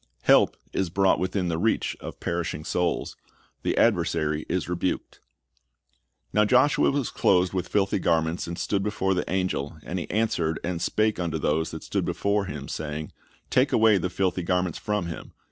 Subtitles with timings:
[0.23, 3.15] Help is brought within the reach of perishing souls.
[3.61, 5.19] The adversary is rebuked.
[6.33, 10.59] "Now Joshua was clothed with filthy garments, and stood before the angel: and he answered
[10.63, 13.11] and spake unto those that stood before him, saying,
[13.51, 15.33] Take away the filthy garments from him.